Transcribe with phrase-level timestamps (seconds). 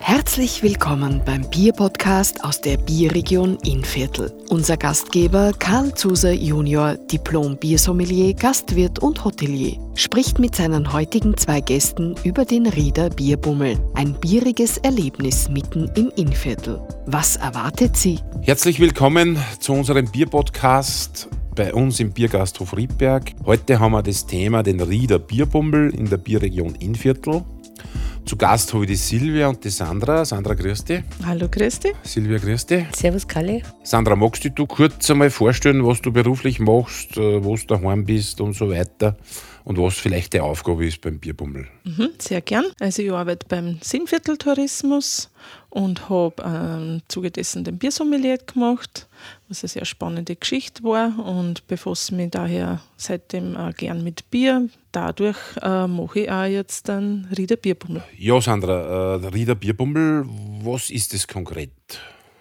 [0.00, 4.32] Herzlich willkommen beim Bierpodcast aus der Bierregion Innviertel.
[4.50, 12.14] Unser Gastgeber Karl Zuser Junior, Diplom-Biersommelier, Gastwirt und Hotelier, spricht mit seinen heutigen zwei Gästen
[12.22, 13.78] über den Rieder Bierbummel.
[13.94, 16.80] Ein bieriges Erlebnis mitten im Innviertel.
[17.06, 18.20] Was erwartet Sie?
[18.42, 23.32] Herzlich willkommen zu unserem Bierpodcast bei uns im Biergasthof Riedberg.
[23.44, 27.44] Heute haben wir das Thema den Rieder Bierbummel in der Bierregion Innviertel.
[28.26, 30.24] Zu Gast habe ich die Silvia und die Sandra.
[30.24, 31.04] Sandra, grüß dich.
[31.24, 31.94] Hallo, grüß dich.
[32.02, 32.84] Silvia, grüß dich.
[32.92, 33.62] Servus, Kalle.
[33.84, 38.04] Sandra, magst du dir kurz einmal vorstellen, was du beruflich machst, äh, wo du daheim
[38.04, 39.16] bist und so weiter
[39.66, 41.66] und was vielleicht die Aufgabe ist beim Bierbummel?
[41.82, 42.66] Mhm, sehr gern.
[42.78, 45.28] Also ich arbeite beim Sinnvierteltourismus
[45.70, 49.08] und habe ähm, Zuge dessen den Biersommelier gemacht,
[49.48, 54.68] was eine sehr spannende Geschichte war und befasse mich daher seitdem auch gern mit Bier.
[54.92, 58.04] Dadurch äh, mache ich auch jetzt den Rieder Bierbummel.
[58.16, 60.26] Ja, Sandra, äh, der Rieder Bierbummel,
[60.62, 61.72] was ist das konkret?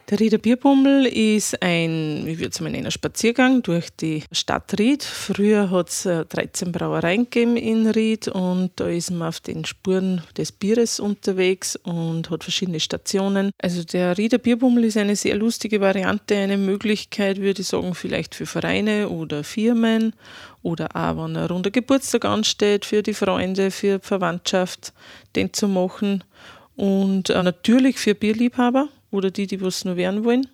[0.08, 5.04] Der Rieder Bierbummel ist ein, ich würde es mal nennen, Spaziergang durch die Stadt Ried.
[5.04, 10.22] Früher hat es 13 Brauereien gegeben in Ried und da ist man auf den Spuren
[10.38, 13.50] des Bieres unterwegs und hat verschiedene Stationen.
[13.58, 18.36] Also der Rieder Bierbummel ist eine sehr lustige Variante, eine Möglichkeit, würde ich sagen, vielleicht
[18.36, 20.14] für Vereine oder Firmen
[20.62, 24.94] oder auch, wenn ein runder Geburtstag ansteht, für die Freunde, für die Verwandtschaft,
[25.36, 26.24] den zu machen.
[26.76, 30.48] Und äh, natürlich für Bierliebhaber oder die, die was nur werden wollen.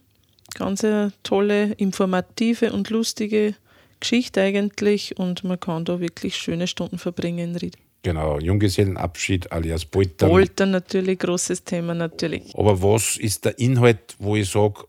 [0.54, 3.56] Ganz eine tolle, informative und lustige
[4.00, 7.78] Geschichte eigentlich und man kann da wirklich schöne Stunden verbringen in Ried.
[8.04, 10.30] Genau, Junggesellenabschied alias Poltern.
[10.30, 12.56] Poltern natürlich, großes Thema natürlich.
[12.56, 14.86] Aber was ist der Inhalt, wo ich sage,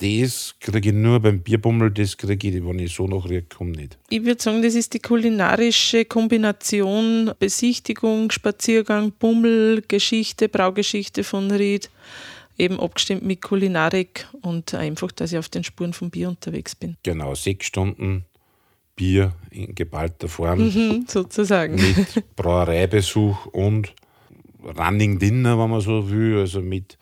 [0.00, 3.98] das kriege ich nur beim Bierbummel, das kriege ich, wenn ich so noch komme, nicht.
[4.08, 11.90] Ich würde sagen, das ist die kulinarische Kombination Besichtigung, Spaziergang, Bummel, Geschichte, Braugeschichte von Ried
[12.60, 16.96] eben abgestimmt mit Kulinarik und einfach, dass ich auf den Spuren vom Bier unterwegs bin.
[17.02, 18.24] Genau, sechs Stunden
[18.94, 20.66] Bier in geballter Form.
[20.66, 21.74] Mhm, sozusagen.
[21.74, 23.94] Mit Brauereibesuch und
[24.62, 26.98] Running Dinner, wenn man so will, also mit,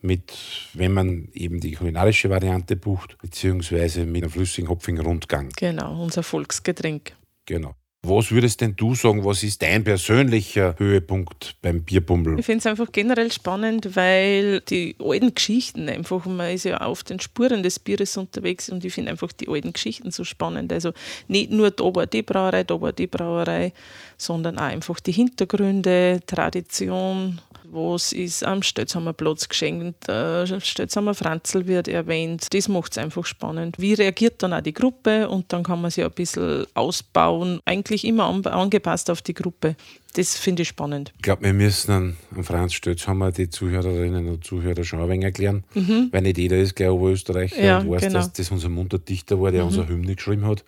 [0.00, 0.32] mit,
[0.74, 5.50] wenn man eben die kulinarische Variante bucht, beziehungsweise mit einem flüssigen hopfigen Rundgang.
[5.56, 7.16] Genau, unser Volksgetränk.
[7.46, 7.74] Genau.
[8.02, 12.38] Was würdest denn du sagen, was ist dein persönlicher Höhepunkt beim Bierbummel?
[12.38, 17.04] Ich finde es einfach generell spannend, weil die alten Geschichten einfach, man ist ja auf
[17.04, 20.72] den Spuren des Bieres unterwegs und ich finde einfach die alten Geschichten so spannend.
[20.72, 20.92] Also
[21.28, 23.74] nicht nur da war die Brauerei, da war die Brauerei,
[24.16, 27.42] sondern auch einfach die Hintergründe, Tradition,
[27.72, 32.48] was ist am Stötzhammer Platz geschenkt, äh, Stötzhammer Franzl wird erwähnt.
[32.52, 33.76] Das macht es einfach spannend.
[33.78, 38.04] Wie reagiert dann auch die Gruppe und dann kann man sie ein bisschen ausbauen, eigentlich
[38.04, 39.76] immer an, angepasst auf die Gruppe.
[40.14, 41.12] Das finde ich spannend.
[41.16, 45.24] Ich glaube, wir müssen an, an Franz Stötzhammer die Zuhörerinnen und Zuhörer schon ein wenig
[45.24, 46.08] erklären, mhm.
[46.10, 48.14] weil nicht jeder ist gleich Oberösterreicher ja, und weiß, genau.
[48.14, 49.68] dass das unser Munterdichter war, der mhm.
[49.68, 50.64] unsere Hymne geschrieben hat.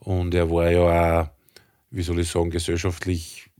[0.00, 1.28] Und er war ja auch,
[1.92, 3.51] wie soll ich sagen, gesellschaftlich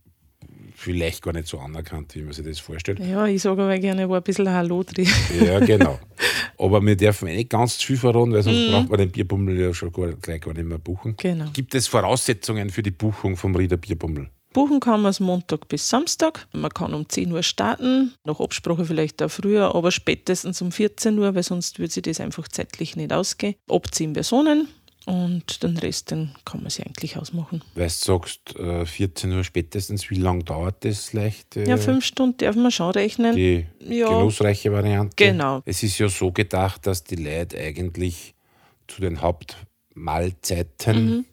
[0.82, 2.98] vielleicht gar nicht so anerkannt, wie man sich das vorstellt.
[3.00, 5.09] Ja, ich sage aber gerne, war ein bisschen Hallo drin.
[5.44, 5.98] Ja, genau.
[6.59, 8.70] Aber wir dürfen nicht ganz zu viel verraten, weil sonst mm.
[8.70, 11.16] braucht man den Bierbummel ja schon gar, gleich gar nicht mehr buchen.
[11.16, 11.47] Genau.
[11.53, 14.31] Gibt es Voraussetzungen für die Buchung vom Rieder Bierbummel?
[14.53, 16.47] Buchen kann man es Montag bis Samstag.
[16.53, 21.19] Man kann um 10 Uhr starten, nach Absprache vielleicht auch früher, aber spätestens um 14
[21.19, 23.54] Uhr, weil sonst würde sich das einfach zeitlich nicht ausgehen.
[23.69, 24.69] Ab 10 Personen,
[25.06, 27.62] und den Rest, den kann man sich eigentlich ausmachen.
[27.74, 28.54] Weil du sagst,
[28.84, 31.56] 14 äh, Uhr spätestens, wie lange dauert das leicht?
[31.56, 33.34] Ja, fünf Stunden darf man schon rechnen.
[33.34, 34.08] Die ja.
[34.08, 35.14] genussreiche Variante.
[35.16, 35.62] Genau.
[35.64, 38.34] Es ist ja so gedacht, dass die Leute eigentlich
[38.86, 41.24] zu den Hauptmahlzeiten mhm.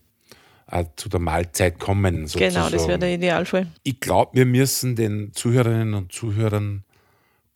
[0.72, 2.28] äh, zu der Mahlzeit kommen.
[2.28, 2.53] Sozusagen.
[2.53, 3.68] Genau, das wäre der Idealfall.
[3.84, 6.84] Ich glaube, wir müssen den Zuhörerinnen und Zuhörern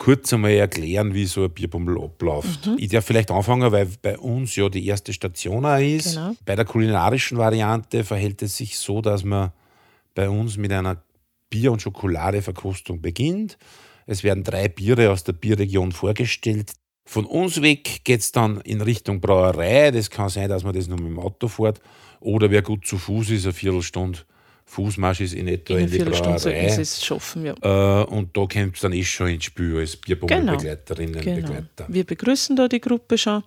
[0.04, 2.68] kurz einmal erklären, wie so ein Bierbummel abläuft.
[2.68, 2.76] Mhm.
[2.78, 6.16] Ich darf vielleicht anfangen, weil bei uns ja die erste Station auch ist.
[6.16, 6.34] Genau.
[6.46, 9.54] Bei der kulinarischen Variante verhält es sich so, dass man
[10.14, 11.02] bei uns mit einer
[11.50, 13.58] Bier- und Schokoladeverkostung beginnt.
[14.06, 16.74] Es werden drei Biere aus der Bierregion vorgestellt.
[17.06, 19.92] Von uns weg geht es dann in Richtung Brauerei.
[19.92, 21.80] Das kann sein, dass man das nur mit dem Auto fährt.
[22.20, 24.20] Oder wer gut zu Fuß ist, eine Viertelstunde
[24.66, 26.66] Fußmarsch ist in etwa in, in die Brauerei.
[26.66, 27.54] Es schaffen, ja.
[27.62, 31.36] Äh, und da kommt es dann eh schon ins Spiel als Bierbombenbegleiterinnen genau.
[31.36, 31.48] genau.
[31.48, 31.86] Begleiter.
[31.88, 33.44] Wir begrüßen da die Gruppe schon.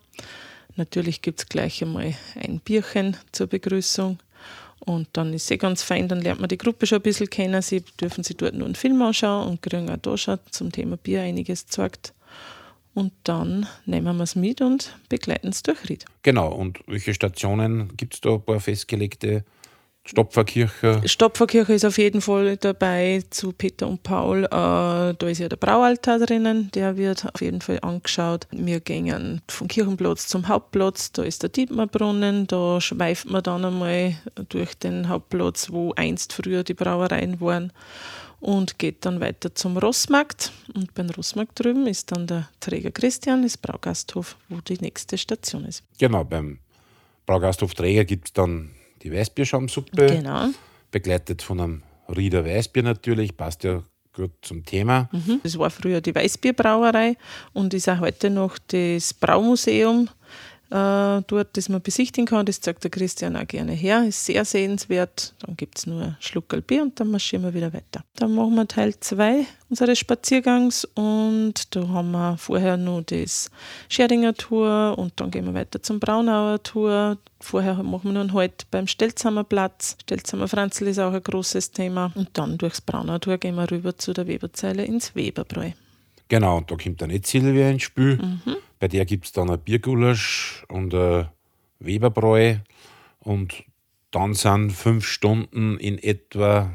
[0.76, 4.18] Natürlich gibt es gleich einmal ein Bierchen zur Begrüßung.
[4.80, 7.28] Und dann ist es eh ganz fein, dann lernt man die Gruppe schon ein bisschen
[7.28, 7.60] kennen.
[7.60, 10.96] Sie dürfen sich dort nur einen Film anschauen und kriegen auch da schon zum Thema
[10.96, 12.12] Bier einiges gezeigt.
[12.94, 16.04] Und dann nehmen wir es mit und begleiten es durch Ried.
[16.22, 19.44] Genau, und welche Stationen gibt es da ein paar festgelegte
[20.06, 21.02] Stopferkirche.
[21.04, 24.44] Stopferkirche ist auf jeden Fall dabei zu Peter und Paul.
[24.44, 28.46] Äh, da ist ja der Braualtar drinnen, der wird auf jeden Fall angeschaut.
[28.52, 34.14] Wir gehen vom Kirchenplatz zum Hauptplatz, da ist der Dietmarbrunnen, da schweift man dann einmal
[34.48, 37.72] durch den Hauptplatz, wo einst früher die Brauereien waren
[38.40, 40.52] und geht dann weiter zum Rossmarkt.
[40.74, 45.64] Und beim Rossmarkt drüben ist dann der Träger Christian, ist Braugasthof, wo die nächste Station
[45.64, 45.82] ist.
[45.98, 46.60] Genau, beim
[47.26, 48.70] Braugasthof Träger gibt es dann
[49.06, 50.06] die Weißbierschaumsuppe.
[50.06, 50.48] Genau.
[50.90, 51.82] Begleitet von einem
[52.14, 53.82] Rieder Weißbier natürlich, passt ja
[54.12, 55.08] gut zum Thema.
[55.12, 55.40] Mhm.
[55.42, 57.16] Das war früher die Weißbierbrauerei
[57.52, 60.08] und ist auch heute noch das Braumuseum
[60.70, 62.46] äh, dort, das man besichtigen kann.
[62.46, 64.04] Das zeigt der Christian auch gerne her.
[64.06, 65.34] Ist sehr sehenswert.
[65.40, 68.04] Dann gibt es nur ein Schluckerl Bier und dann marschieren wir wieder weiter.
[68.16, 73.50] Dann machen wir Teil 2 unseres Spaziergangs und da haben wir vorher noch das
[73.88, 77.18] Scheringer Tour und dann gehen wir weiter zum Braunauer Tour.
[77.40, 79.96] Vorher machen wir noch einen Halt beim Stelzhammer Platz.
[80.02, 82.10] Stelzhammer Franzl ist auch ein großes Thema.
[82.14, 85.70] Und dann durchs Braunauer Tour gehen wir rüber zu der Weberzeile ins Weberbräu.
[86.28, 88.16] Genau, und da kommt dann nicht Silvia ins Spiel.
[88.16, 88.56] Mhm.
[88.78, 91.28] Bei der gibt es dann ein Biergulasch und ein
[91.78, 92.56] Weberbräu.
[93.20, 93.64] Und
[94.11, 96.73] dann sind fünf Stunden in etwa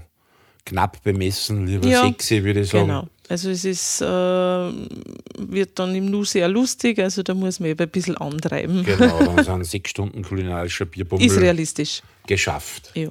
[0.66, 2.88] knapp bemessen, lieber ja, sechs, würde ich sagen.
[2.88, 3.08] Genau.
[3.30, 7.82] Also es ist, äh, wird dann im Nu sehr lustig, also da muss man eben
[7.82, 8.84] ein bisschen antreiben.
[8.84, 12.02] Genau, dann sind sechs Stunden kulinarischer Bierbummel ist realistisch.
[12.28, 12.92] geschafft.
[12.94, 13.10] Ja.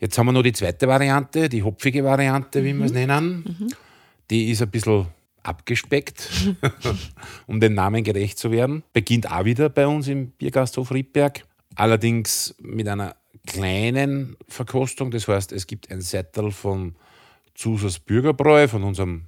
[0.00, 2.78] Jetzt haben wir noch die zweite Variante, die hopfige Variante, wie mhm.
[2.78, 3.44] wir es nennen.
[3.46, 3.68] Mhm.
[4.30, 5.06] Die ist ein bisschen
[5.46, 6.28] abgespeckt,
[7.46, 8.82] um den Namen gerecht zu werden.
[8.92, 11.44] Beginnt auch wieder bei uns im Biergasthof Riedberg.
[11.74, 13.16] Allerdings mit einer
[13.46, 15.10] kleinen Verkostung.
[15.10, 16.96] Das heißt, es gibt ein Settel von
[17.54, 19.26] Zusers Bürgerbräu, von unserem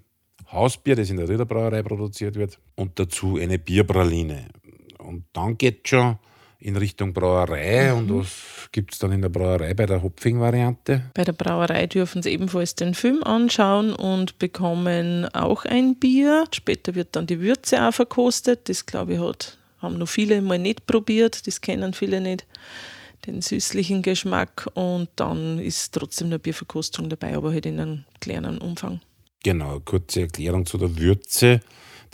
[0.50, 4.48] Hausbier, das in der Ritterbrauerei produziert wird, und dazu eine Bierpraline.
[4.98, 6.18] Und dann geht schon
[6.60, 7.92] in Richtung Brauerei.
[7.92, 7.98] Mhm.
[7.98, 11.10] Und was gibt es dann in der Brauerei bei der Hopfing-Variante?
[11.14, 16.44] Bei der Brauerei dürfen sie ebenfalls den Film anschauen und bekommen auch ein Bier.
[16.52, 18.68] Später wird dann die Würze auch verkostet.
[18.68, 21.46] Das, glaube ich, hat, haben noch viele mal nicht probiert.
[21.46, 22.46] Das kennen viele nicht.
[23.26, 24.68] Den süßlichen Geschmack.
[24.74, 29.00] Und dann ist trotzdem eine Bierverkostung dabei, aber halt in einem kleinen Umfang.
[29.44, 31.60] Genau, kurze Erklärung zu der Würze.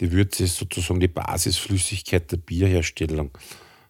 [0.01, 3.31] Die Würze ist sozusagen die Basisflüssigkeit der Bierherstellung.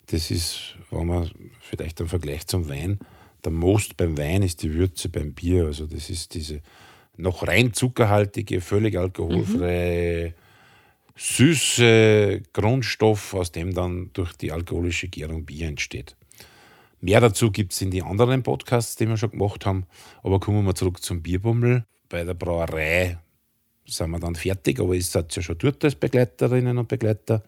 [0.07, 1.31] Das ist, wenn man
[1.61, 2.99] vielleicht im Vergleich zum Wein,
[3.45, 5.67] der Most beim Wein ist die Würze beim Bier.
[5.67, 6.61] Also das ist diese
[7.17, 10.33] noch rein zuckerhaltige, völlig alkoholfreie, mhm.
[11.17, 16.17] süße Grundstoff, aus dem dann durch die alkoholische Gärung Bier entsteht.
[17.01, 19.87] Mehr dazu gibt es in die anderen Podcasts, die wir schon gemacht haben.
[20.23, 21.85] Aber kommen wir zurück zum Bierbummel.
[22.09, 23.19] Bei der Brauerei
[23.87, 27.43] sind wir dann fertig, aber ihr seid ja schon dort als Begleiterinnen und Begleiter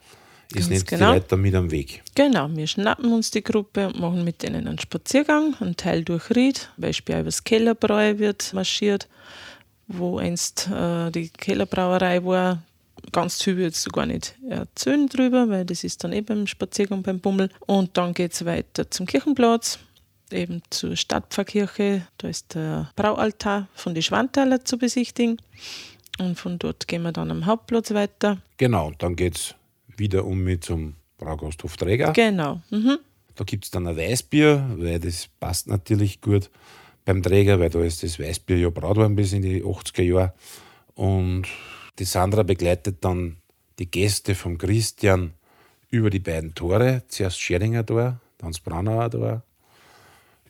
[0.54, 1.12] ist nicht genau.
[1.12, 2.02] die Leute mit am Weg.
[2.14, 6.30] Genau, wir schnappen uns die Gruppe und machen mit denen einen Spaziergang, einen Teil durch
[6.30, 9.08] Ried, Beispiel über das Kellerbräu wird marschiert,
[9.88, 12.62] wo einst äh, die Kellerbrauerei war.
[13.12, 17.02] Ganz viel wird es gar nicht erzählen drüber, weil das ist dann eben beim Spaziergang
[17.02, 17.50] beim Bummel.
[17.66, 19.78] Und dann geht es weiter zum Kirchenplatz,
[20.32, 22.06] eben zur Stadtpfarrkirche.
[22.18, 25.38] Da ist der Braualtar von den Schwanthaler zu besichtigen.
[26.18, 28.38] Und von dort gehen wir dann am Hauptplatz weiter.
[28.56, 29.54] Genau, und dann geht es
[29.98, 32.12] wieder um mit zum Braugasthof Träger.
[32.12, 32.60] Genau.
[32.70, 32.98] Mhm.
[33.34, 36.50] Da gibt es dann ein Weißbier, weil das passt natürlich gut
[37.04, 40.34] beim Träger, weil da ist das Weißbier ja braut worden bis in die 80er Jahre.
[40.94, 41.46] Und
[41.98, 43.36] die Sandra begleitet dann
[43.78, 45.32] die Gäste vom Christian
[45.90, 47.02] über die beiden Tore.
[47.08, 49.42] Zuerst Scheringer Tor, dann das Braunauer Tor.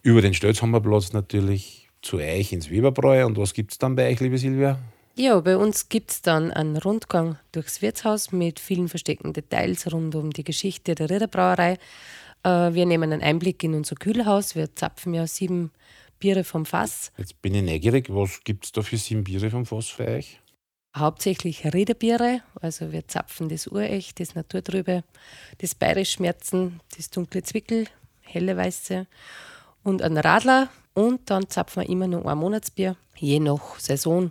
[0.03, 3.27] Über den Stelzhammerplatz natürlich zu euch ins Weberbräu.
[3.27, 4.79] Und was gibt es dann bei euch, liebe Silvia?
[5.19, 10.15] Ja, bei uns gibt es dann einen Rundgang durchs Wirtshaus mit vielen versteckten Details rund
[10.15, 11.79] um die Geschichte der Ritterbrauerei.
[12.43, 14.55] Äh, wir nehmen einen Einblick in unser Kühlhaus.
[14.55, 15.71] Wir zapfen ja sieben
[16.19, 17.13] Biere vom Fass.
[17.17, 20.39] Jetzt bin ich neugierig, was gibt es da für sieben Biere vom Fass für euch?
[20.95, 25.03] Hauptsächlich Riederbiere, also wir zapfen das Urecht, das Naturtrübe,
[25.59, 27.87] das Bayerischschmerzen, das dunkle Zwickel,
[28.21, 29.07] helle Weiße
[29.83, 30.69] und ein Radler.
[30.93, 34.31] Und dann zapfen wir immer noch ein Monatsbier, je nach Saison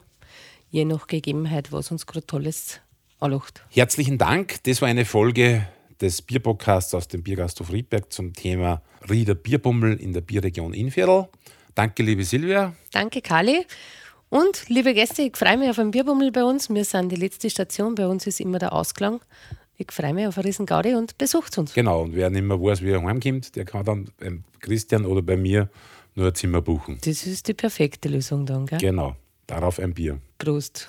[0.75, 2.81] je nach Gegebenheit, was uns gerade Tolles
[3.21, 3.63] anlacht.
[3.69, 4.61] Herzlichen Dank.
[4.63, 5.65] Das war eine Folge
[6.01, 11.29] des Bierpodcasts aus dem Biergasthof Riedberg zum Thema Rieder Bierbummel in der Bierregion Innviertel.
[11.75, 12.75] Danke, liebe Silvia.
[12.91, 13.65] Danke, Kali.
[14.27, 16.69] Und liebe Gäste, ich freue mich auf einen Bierbummel bei uns.
[16.69, 17.95] Wir sind die letzte Station.
[17.95, 19.21] Bei uns ist immer der Ausklang.
[19.77, 21.73] Ich freue mich auf eine riesen Gaudi und besucht uns.
[21.73, 25.21] Genau, und wer nicht mehr weiß, wie er heimkommt, der kann dann beim Christian oder
[25.21, 25.69] bei mir
[26.15, 26.97] nur ein Zimmer buchen.
[27.05, 28.79] Das ist die perfekte Lösung dann, gell?
[28.79, 29.15] Genau.
[29.47, 30.19] Darauf ein Bier.
[30.37, 30.87] Prost.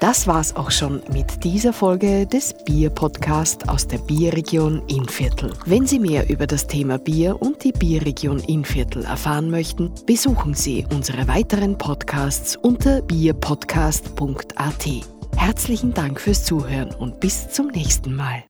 [0.00, 5.52] Das war's auch schon mit dieser Folge des Bier-Podcast aus der Bierregion Innviertel.
[5.64, 10.86] Wenn Sie mehr über das Thema Bier und die Bierregion Innviertel erfahren möchten, besuchen Sie
[10.92, 14.86] unsere weiteren Podcasts unter bierpodcast.at.
[15.36, 18.44] Herzlichen Dank fürs Zuhören und bis zum nächsten Mal.